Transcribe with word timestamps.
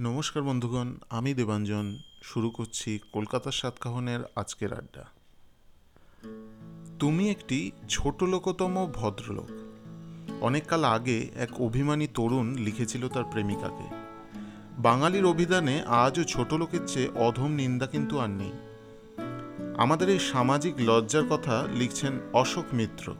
নমস্কার 0.00 0.42
বন্ধুগণ, 0.42 0.94
আমি 1.10 1.34
দেবাঞ্জন। 1.34 1.98
শুরু 2.22 2.50
করছি 2.50 2.98
কলকাতার 3.12 3.52
সাতকাহনের 3.52 4.20
আজকের 4.36 4.72
আড্ডা। 4.72 5.04
তুমি 6.98 7.30
একটি 7.30 7.70
ছোট 7.88 8.22
লোকতম 8.22 8.90
ভদ্রলোক 8.94 9.50
অনেককাল 10.40 10.84
আগে 10.84 11.30
এক 11.34 11.60
অভিমানী 11.60 12.06
তরুণ 12.14 12.54
লিখেছিল 12.54 13.08
তার 13.08 13.24
প্রেমিকাকে। 13.24 13.94
বাঙালির 14.78 15.24
অভিধানে 15.24 15.82
আজও 15.82 16.24
ছোট 16.24 16.54
লোকের 16.54 16.80
চেয়ে 16.86 17.08
অধম 17.08 17.48
নিন্দা 17.48 17.86
কিন্তু 17.86 18.18
আর 18.18 18.30
নেই। 18.30 18.52
আমাদের 19.76 20.08
এই 20.08 20.18
সামাজিক 20.18 20.74
লজ্জার 20.78 21.22
কথা 21.30 21.66
লিখছেন 21.74 22.12
অশোক 22.32 22.64
মিত্র। 22.72 23.14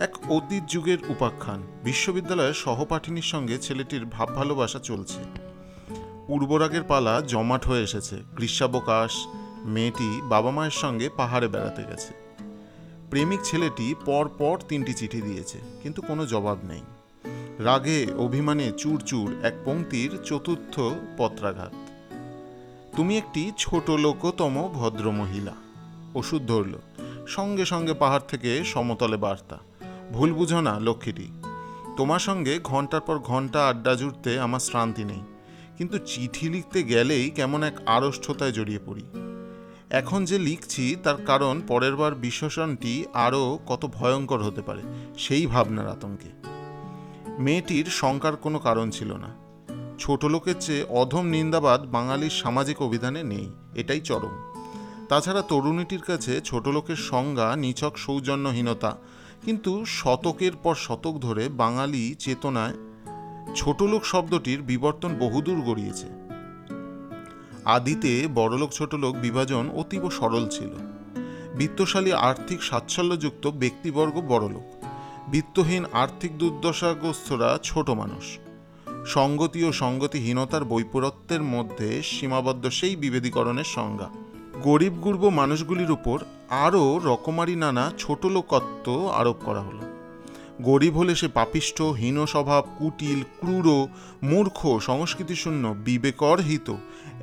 এক 0.00 0.14
অতীত 0.30 0.64
যুগের 0.68 0.98
উপাখ্যান। 1.08 1.60
বিশ্ববিদ্যালয়ের 1.84 2.54
সহপাঠিনীর 2.54 3.22
সঙ্গে 3.22 3.58
ছেলেটির 3.58 4.04
ভাব 4.04 4.28
ভালোবাসা 4.34 4.78
চলছে। 4.78 5.20
পূর্বরাগের 6.26 6.82
পালা 6.82 7.22
জমাট 7.26 7.62
হয়ে 7.66 7.82
এসেছে। 7.82 8.16
গ্রীষ্মাবকাশ, 8.36 9.12
মেয়েটি 9.64 10.20
বাবা 10.24 10.50
মায়ের 10.50 10.76
সঙ্গে 10.82 11.06
পাহাড়ে 11.16 11.48
বেড়াতে 11.48 11.82
গেছে। 11.82 12.12
প্রেমিক 13.10 13.40
ছেলেটি 13.44 13.94
পর 14.04 14.28
পর 14.38 14.58
তিনটি 14.68 14.92
চিঠি 14.94 15.20
দিয়েছে, 15.22 15.58
কিন্তু 15.82 16.02
কোনো 16.02 16.26
জবাব 16.26 16.58
নেই। 16.64 16.82
রাগে, 17.58 18.06
অভিমানে 18.18 18.72
চুরচুর 18.76 19.28
এক 19.42 19.54
পংক্তির 19.64 20.10
চতুর্থ 20.24 20.74
পত্রাঘাত। 21.18 21.72
তুমি 22.96 23.12
একটি 23.18 23.52
ছোট 23.58 23.90
লোকতম 23.90 24.54
ভদ্র 24.74 25.10
মহিলা 25.10 25.54
ওষুধ 26.14 26.42
ধরল। 26.42 26.74
সঙ্গে 27.26 27.64
সঙ্গে 27.64 27.94
পাহাড় 27.94 28.24
থেকে 28.28 28.64
সমতলে 28.64 29.16
বার্তা। 29.16 29.58
ভুল 30.12 30.32
বুঝো 30.32 30.60
না, 30.60 30.80
লক্ষ্মীটি। 30.80 31.42
তোমার 31.96 32.18
সঙ্গে 32.18 32.60
ঘণ্টার 32.64 33.00
পর 33.00 33.18
ঘণ্টা 33.18 33.68
আড্ডা 33.68 33.94
জুড়তে 33.94 34.40
আমার 34.40 34.60
শ্রান্তি 34.60 35.04
নেই। 35.04 35.20
কিন্তু 35.78 35.98
চিঠি 35.98 36.48
লিখতে 36.48 36.82
গেলেই 36.82 37.30
কেমন 37.30 37.62
এক 37.62 37.80
আড়ষ্ঠতায় 37.86 38.52
জড়িয়ে 38.52 38.78
পড়ি। 38.86 39.04
এখন 39.90 40.24
যে 40.24 40.38
লিখছি, 40.38 40.96
তার 41.02 41.14
কারণ 41.26 41.62
পরের 41.68 41.96
বার 41.96 42.14
বিশ্বসনটি 42.14 43.04
আরও 43.14 43.58
কত 43.66 43.86
ভয়ঙ্কর 43.86 44.42
হতে 44.42 44.62
পারে, 44.62 44.82
সেই 45.18 45.46
ভাবনার 45.46 45.88
আতঙ্কে। 45.88 46.28
মেয়েটির 47.38 47.84
শঙ্কার 47.84 48.36
কোনো 48.36 48.58
কারণ 48.58 48.90
ছিল 48.90 49.12
না। 49.12 49.36
ছোট 49.98 50.24
লোকের 50.24 50.54
চেয়ে 50.60 50.84
অধম 50.88 51.26
নিন্দাবাদ 51.26 51.86
বাঙালির 51.86 52.30
সামাজিক 52.30 52.82
অভিধানে 52.82 53.22
নেই, 53.22 53.50
এটাই 53.74 54.00
চরম। 54.00 54.52
তাছাড়া 55.08 55.42
তরুণীটির 55.42 56.00
কাছে 56.00 56.40
ছোট 56.40 56.68
লোকের 56.68 56.96
সংজ্ঞা, 56.96 57.56
নিছক 57.56 57.92
সৌজন্যহীনতা 57.96 58.96
কিন্তু 59.44 59.84
শতকের 59.84 60.52
পর 60.62 60.74
শতক 60.74 61.12
ধরে 61.12 61.48
বাঙালি 61.48 62.14
চেতনায় 62.18 62.74
ছোটলোক 63.56 64.04
শব্দটির 64.04 64.62
বিবর্তন 64.62 65.14
বহুদূর 65.14 65.60
গড়িয়েছে। 65.60 66.06
আদিতে 67.64 68.28
বড়লোক 68.34 68.70
ছোটলোক 68.70 69.16
বিভাজন 69.16 69.70
অতীব 69.70 70.10
সরল 70.10 70.48
ছিল। 70.48 70.70
বিত্তশালী 71.56 72.12
আর্থিক 72.12 72.62
সাচ্ছল্যযুক্ত 72.62 73.46
ব্যক্তিবর্গ 73.46 74.20
বড়লোক। 74.20 74.84
বিত্তহীন 75.28 75.84
আর্থিক 75.92 76.38
দুর্দশাগ্রস্তরা 76.38 77.58
ছোট 77.62 77.90
মানুষ। 77.90 78.38
সঙ্গতি 79.06 79.64
ও 79.64 79.72
সঙ্গতিহীনতার 79.72 80.64
বৈপরত্যের 80.64 81.42
মধ্যে 81.42 82.02
সীমাবদ্ধ 82.02 82.68
সেই 82.68 82.96
বিভেদীকরণের 82.96 83.64
সংজ্ঞা। 83.64 84.08
গরিব 84.62 84.92
গুর্ব 84.92 85.28
মানুষগুলির 85.28 85.90
উপর 85.90 86.18
আরও 86.50 87.00
রকমারি 87.04 87.56
নানা 87.56 87.92
ছোট 87.98 88.26
লোকত্ব 88.26 89.08
আরোপ 89.08 89.36
করা 89.44 89.60
হলো। 89.60 89.80
গরিব 90.62 90.98
হলে 90.98 91.14
সে 91.14 91.28
পাপিষ্ঠ, 91.28 91.82
হীন 91.82 92.26
স্বভাব, 92.26 92.64
কুটিল, 92.78 93.22
ক্রূর, 93.22 93.88
মূর্খ, 94.22 94.78
সংস্কৃতিশূন্য 94.78 95.74
বিবেকরহিত 95.84 96.74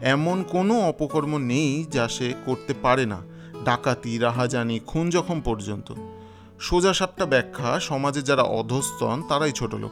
এমন 0.02 0.44
কোনো 0.44 0.80
অপকর্ম 0.80 1.38
নেই 1.38 1.86
যা 1.92 2.08
সে 2.08 2.34
করতে 2.46 2.74
পারে 2.74 3.06
না, 3.06 3.22
ডাকাতি, 3.64 4.18
রাহাজানি, 4.18 4.80
খুন 4.80 5.10
জখম 5.10 5.42
পর্যন্ত। 5.42 5.94
সোজা 6.60 6.94
সাপটা 6.94 7.26
ব্যাখ্যা, 7.26 7.80
সমাজে 7.80 8.22
যারা 8.22 8.42
অধস্তন, 8.42 9.24
তারাই 9.30 9.52
ছোট 9.52 9.76
লোক। 9.76 9.92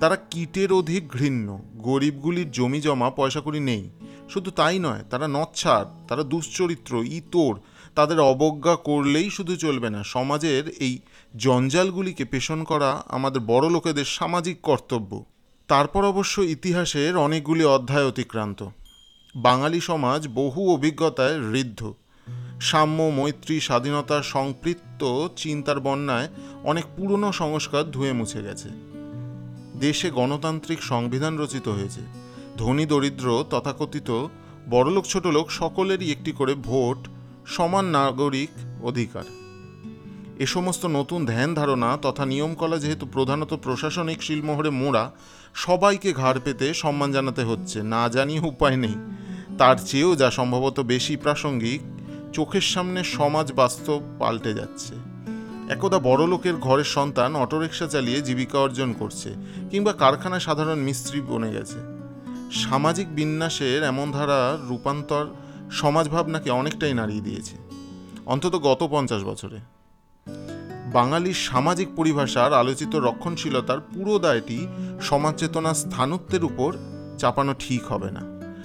তারা 0.00 0.16
কীটের 0.16 0.72
অধিক 0.72 1.08
ঘৃণ্য। 1.08 1.58
গরিবগুলির 1.76 2.50
জমি 2.50 2.80
জমা 2.80 3.10
পয়সা 3.10 3.40
করি 3.40 3.60
নেই। 3.60 3.90
শুধু 4.30 4.50
তাই 4.50 4.78
নয়, 4.78 5.04
তারা 5.10 5.28
নচ্ছার, 5.28 6.06
তারা 6.08 6.22
দুশ্চরিত্র, 6.22 6.96
ইতর, 6.96 7.54
তাদের 7.94 8.20
অবজ্ঞা 8.20 8.76
করলেই 8.76 9.30
শুধু 9.30 9.56
চলবে 9.56 9.90
না। 9.90 10.02
সমাজের 10.04 10.68
এই 10.68 10.98
জঞ্জালগুলিকে 11.36 12.24
পেষণ 12.24 12.64
করা 12.64 13.02
আমাদের 13.08 13.40
বড় 13.40 13.70
লোকেদের 13.70 14.04
সামাজিক 14.04 14.60
কর্তব্য। 14.60 15.24
তারপর 15.68 16.04
অবশ্য 16.04 16.40
ইতিহাসের 16.40 17.16
অনেকগুলি 17.16 17.64
অধ্যায় 17.64 18.06
অতিক্রান্ত। 18.06 18.68
বাঙালি 19.36 19.80
সমাজ 19.80 20.28
বহু 20.28 20.74
অভিজ্ঞতায় 20.74 21.52
ঋদ্ধ। 21.52 21.92
সাম্য, 22.60 23.02
মৈত্রী 23.02 23.60
স্বাধীনতার 23.60 24.22
সংপৃক্ত 24.22 25.28
চিন্তার 25.36 25.80
বন্যায় 25.80 26.28
অনেক 26.64 26.84
পুরনো 26.96 27.32
সংস্কার 27.32 27.90
ধুয়ে 27.90 28.12
মুছে 28.12 28.42
গেছে। 28.42 28.68
দেশে 29.80 30.10
গণতান্ত্রিক 30.10 30.82
সংবিধান 30.82 31.38
রচিত 31.38 31.68
হয়েছে। 31.68 32.00
ধনী 32.60 32.86
দরিদ্র 32.86 33.44
তথাকথিত 33.50 34.26
বড়লোক 34.70 35.04
ছোটলোক 35.04 35.50
সকলেরই 35.50 36.10
একটি 36.12 36.32
করে 36.32 36.54
ভোট, 36.54 37.08
সমান 37.46 37.84
নাগরিক 37.84 38.48
অধিকার। 38.82 39.22
এ 40.38 40.46
সমস্ত 40.46 40.86
নতুন 40.86 41.26
ধ্যান 41.26 41.54
ধারণা 41.54 41.98
তথা 42.02 42.26
নিয়মকলা 42.26 42.78
যেহেতু 42.78 43.06
প্রধানত 43.06 43.54
প্রশাসনিক 43.54 44.22
শিলমোহরে 44.22 44.70
মোড়া, 44.70 45.10
সবাইকে 45.54 46.12
ঘাড় 46.12 46.38
পেতে 46.44 46.74
সম্মান 46.74 47.12
জানাতে 47.12 47.42
হচ্ছে। 47.42 47.82
না 47.82 48.08
জানিয়ে 48.08 48.40
উপায় 48.40 48.76
নেই। 48.76 48.94
তার 49.58 49.76
চেয়েও 49.86 50.16
যা 50.16 50.30
সম্ভবত 50.30 50.80
বেশি 50.80 51.16
প্রাসঙ্গিক, 51.16 51.80
চোখের 52.32 52.60
সামনে 52.60 53.04
সমাজ 53.04 53.52
বাস্তব 53.52 54.00
পাল্টে 54.18 54.54
যাচ্ছে। 54.54 54.94
একদা 55.68 55.98
বড় 55.98 56.26
লোকের 56.26 56.56
ঘরের 56.56 56.84
সন্তান 56.84 57.36
অটোরিকশা 57.36 57.86
চালিয়ে 57.86 58.22
জীবিকা 58.22 58.58
অর্জন 58.58 58.92
করছে 58.92 59.34
কিংবা 59.70 59.92
কারখানায় 59.92 60.40
সাধারণ 60.40 60.78
মিস্ত্রি 60.78 61.20
বনে 61.20 61.52
গেছে। 61.52 61.99
সামাজিক 62.50 63.14
বিন্যাসের 63.14 63.82
এমন 63.82 64.10
ধারার 64.10 64.68
রূপান্তর 64.68 65.26
সমাজ 65.70 66.08
ভাবনাকে 66.08 66.50
অনেকটাই 66.50 66.94
নাড়িয়ে 66.94 67.20
দিয়েছে। 67.20 67.56
অন্তত 68.26 68.56
গত 68.56 68.88
পঞ্চাশ 68.90 69.22
বছরে। 69.22 69.58
বাঙালির 70.92 71.34
সামাজিক 71.34 71.88
পরিভাষার 71.96 72.52
আলোচিত 72.52 72.96
রক্ষণশীলতার 72.96 73.80
পুরো 73.80 74.18
দায়টি 74.18 74.66
সমাজ 75.00 75.36
চেতনার 75.36 75.74
স্থানত্বের 75.74 76.44
উপর 76.44 76.76
চাপানো 77.18 77.54
ঠিক 77.58 77.86
হবে 77.86 78.10
না। 78.10 78.20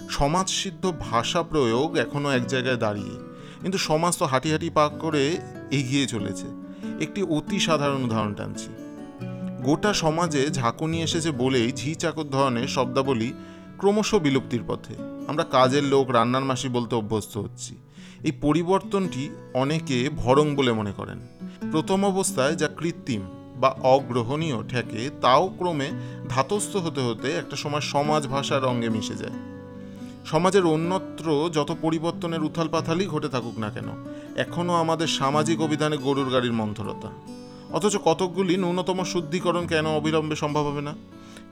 সমাজসিদ্ধ 0.10 0.94
ভাষা 1.00 1.44
প্রয়োগ 1.44 1.98
এখনও 1.98 2.32
এক 2.32 2.48
জায়গায় 2.48 2.78
দাঁড়িয়ে। 2.78 3.20
কিন্তু 3.62 3.78
সমাজ 3.78 4.18
তো 4.18 4.26
হাঁটি 4.26 4.52
হাঁটি 4.52 4.70
পাক 4.70 4.92
করে 5.00 5.38
এগিয়ে 5.72 6.08
চলেছে। 6.08 6.48
একটি 7.00 7.24
অতি 7.24 7.60
সাধারণ 7.60 8.04
উদাহরণ 8.04 8.34
টানছি। 8.34 8.68
গোটা 9.64 9.94
সমাজে 9.94 10.50
ঝাঁকুনি 10.50 11.02
এসেছে 11.02 11.32
বলেই 11.32 11.72
ঝি 11.72 11.96
চাকর 11.96 12.24
ধরনের 12.24 12.68
শব্দাবলী 12.68 13.34
ক্রমশ 13.78 14.16
বিলুপ্তির 14.16 14.64
পথে। 14.68 14.96
আমরা 15.28 15.44
কাজের 15.44 15.84
লোক, 15.84 16.10
রান্নার 16.10 16.46
মাসি 16.46 16.70
বলতে 16.70 16.96
অভ্যস্ত 16.96 17.38
হচ্ছি। 17.38 17.76
এই 18.24 18.32
পরিবর্তনটি 18.32 19.30
অনেকে 19.54 20.10
ভরং 20.18 20.56
বলে 20.56 20.72
মনে 20.72 20.92
করেন। 20.92 21.20
প্রথম 21.72 22.06
অবস্থায় 22.06 22.56
যা 22.56 22.68
কৃত্রিম 22.68 23.22
বা 23.56 23.70
অগ্রহণীয় 23.70 24.64
ঠেকে, 24.68 25.10
তাও 25.22 25.48
ক্রমে 25.48 25.92
ধাতস্থ 26.30 26.76
হতে 26.76 27.02
হতে 27.02 27.32
একটা 27.32 27.56
সময় 27.56 27.82
সমাজ 27.82 28.28
ভাষার 28.28 28.66
অঙ্গে 28.66 28.90
মিশে 28.90 29.16
যায়। 29.16 29.32
সমাজের 30.26 30.66
অন্যত্র 30.66 31.50
যত 31.54 31.76
পরিবর্তনের 31.82 32.44
উথাল 32.44 32.68
পাথালই 32.68 33.06
ঘটে 33.06 33.28
থাকুক 33.28 33.60
না 33.60 33.70
কেন 33.70 34.06
এখনও 34.36 34.74
আমাদের 34.74 35.08
সামাজিক 35.08 35.62
অভিধানে 35.62 35.98
গরুর 35.98 36.30
গাড়ির 36.30 36.54
মন্থরতা। 36.54 37.10
অথচ 37.72 37.98
কতকগুলি 38.06 38.58
ন্যূনতম 38.58 39.04
শুদ্ধিকরণ 39.04 39.68
কেন 39.68 39.86
অবিলম্বে 39.86 40.36
সম্ভব 40.36 40.62
হবে 40.62 40.82
না? 40.82 40.94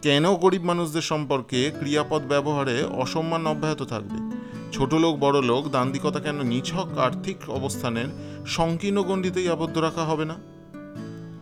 কেন 0.04 0.36
গরিব 0.36 0.64
মানুষদের 0.64 1.02
সম্পর্কে 1.02 1.72
ক্রিয়াপদ 1.80 2.22
ব্যবহারে 2.22 2.84
অসম্মান 2.84 3.48
অব্যাহত 3.48 3.82
থাকবে? 3.84 4.18
ছোট 4.72 4.94
লোক, 4.94 5.20
বড় 5.20 5.42
লোক 5.42 5.70
দান্দিকতা 5.70 6.20
কেন 6.20 6.44
নিছক 6.44 6.98
আর্থিক 6.98 7.50
অবস্থানের 7.50 8.06
সংকীর্ণ 8.46 9.04
গণ্ডিতেই 9.04 9.50
আবদ্ধ 9.50 9.78
রাখা 9.78 10.04
হবে 10.04 10.26
না? 10.26 10.36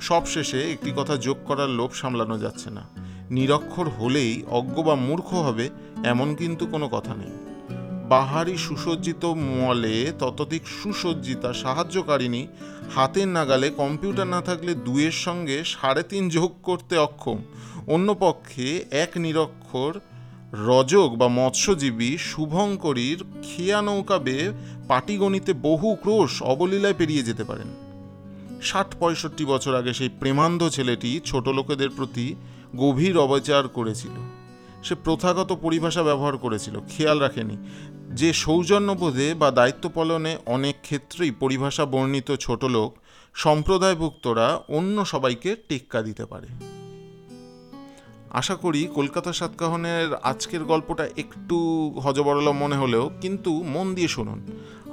সবশেষে 0.01 0.71
একটি 0.71 0.91
কথা 0.95 1.17
যোগ 1.17 1.37
করার 1.45 1.69
লোভ 1.69 1.91
সামলানো 1.93 2.39
যাচ্ছে 2.39 2.69
না। 2.69 2.89
নিরক্ষর 3.31 3.89
হলেই 3.89 4.43
অজ্ঞ 4.49 4.83
বা 4.83 4.95
মূর্খ 4.95 5.33
হবে 5.33 5.69
এমন 6.03 6.35
কিন্তু 6.35 6.65
কোনো 6.65 6.89
কথা 6.89 7.15
নেই। 7.15 7.50
বাহারি 8.11 8.57
সুসজ্জিত 8.57 9.23
মলে 9.25 9.97
ততোধিক 10.19 10.63
সুসজ্জিতা 10.79 11.53
সাহায্যকারিণী। 11.53 12.47
হাতের 12.95 13.27
নাগালে 13.27 13.69
কম্পিউটার 13.69 14.27
না 14.27 14.41
থাকলে 14.41 14.71
দুয়ের 14.75 15.15
সঙ্গে 15.25 15.57
সাড়ে 15.63 16.03
তিন 16.03 16.23
যোগ 16.29 16.51
করতে 16.63 16.95
অক্ষম। 16.97 17.37
অন্য 17.87 18.15
পক্ষে 18.19 18.67
এক 18.91 19.11
নিরক্ষর 19.15 19.93
রজক 20.53 21.09
বা 21.17 21.27
মৎস্যজীবী 21.27 22.11
শুভঙ্করীর 22.17 23.19
খেয়া 23.43 23.81
নৌকা 23.81 24.17
বেয়ে 24.17 24.47
পাটিগণিতে 24.87 25.51
বহু 25.53 25.87
ক্রোশ 25.95 26.33
অবলীলায় 26.43 26.97
পেরিয়ে 26.97 27.23
যেতে 27.23 27.43
পারেন। 27.43 27.69
ষাট 28.61 28.89
পঁয়ষট্টি 28.99 29.43
বছর 29.45 29.73
আগে 29.75 29.91
সেই 29.93 30.11
প্রেমান্ধ 30.19 30.61
ছেলেটি 30.69 31.11
ছোট 31.25 31.45
লোকেদের 31.47 31.89
প্রতি 31.89 32.27
গভীর 32.77 33.15
অবচার 33.17 33.63
করেছিল। 33.67 34.15
সে 34.83 34.95
প্রথাগত 34.95 35.57
পরিভাষা 35.61 36.03
ব্যবহার 36.03 36.37
করেছিল, 36.37 36.79
খেয়াল 36.89 37.19
রাখেনি। 37.19 37.57
যে 38.09 38.33
সৌজন্যবোধে 38.33 39.33
বা 39.33 39.51
দায়িত্ব 39.51 39.89
পালনে 39.93 40.37
অনেক 40.45 40.75
ক্ষেত্রেই 40.81 41.31
পরিভাষা 41.31 41.85
বর্ণিত 41.85 42.31
ছোট 42.35 42.63
লোক, 42.63 42.95
সম্প্রদায়ভুক্তরা 43.33 44.61
অন্য 44.69 45.05
সবাইকে 45.05 45.55
টেক্কা 45.69 46.01
দিতে 46.01 46.25
পারে। 46.25 46.47
আশা 48.29 48.55
করি 48.55 48.87
কলকাতা 48.95 49.33
সাতকাহনের 49.33 50.13
আজকের 50.13 50.63
গল্পটা 50.63 51.09
একটু 51.17 51.89
হজবরল 52.03 52.51
মনে 52.51 52.75
হলেও, 52.75 53.11
কিন্তু 53.21 53.63
মন 53.63 53.95
দিয়ে 53.95 54.07
শুনুন। 54.07 54.39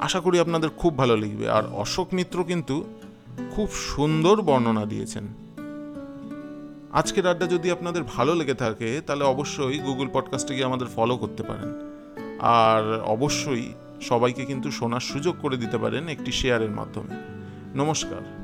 আশা 0.01 0.21
করি 0.21 0.41
আপনাদের 0.41 0.71
খুব 0.71 0.99
ভালো 0.99 1.17
লাগবে 1.17 1.51
আর 1.51 1.63
অশোক 1.73 2.15
মিত্র 2.15 2.45
কিন্তু 2.45 2.85
খুব 3.51 3.69
সুন্দর 3.71 4.43
বর্ণনা 4.43 4.85
দিয়েছেন। 4.85 5.48
আজকের 6.93 7.27
আড্ডা 7.27 7.47
যদি 7.47 7.71
আপনাদের 7.71 8.03
ভালো 8.03 8.35
লেগে 8.35 8.55
থাকে, 8.55 9.01
তাহলে 9.07 9.25
অবশ্যই 9.25 9.79
গুগল 9.79 10.09
পডকাস্টে 10.13 10.55
গিয়ে 10.55 10.65
আমাদের 10.65 10.87
ফলো 10.87 11.17
করতে 11.17 11.43
পারেন। 11.43 11.75
আর 12.39 13.01
অবশ্যই 13.01 13.73
সবাইকে 14.01 14.45
কিন্তু 14.45 14.71
শোনার 14.71 15.01
সুযোগ 15.01 15.37
করে 15.43 15.57
দিতে 15.57 15.79
পারেন 15.79 16.09
একটি 16.09 16.33
শেয়ারের 16.33 16.71
মাধ্যমে। 16.71 17.15
নমস্কার। 17.75 18.38